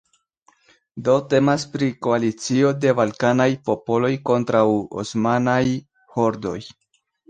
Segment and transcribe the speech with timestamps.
[1.07, 4.67] Do temas pri koalicio de balkanaj popoloj kontraŭ
[5.07, 5.63] osmanaj
[6.19, 6.61] hordoj.